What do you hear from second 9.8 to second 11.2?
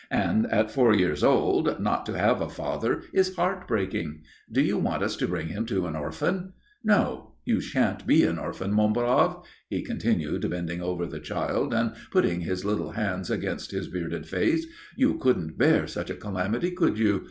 continued, bending over the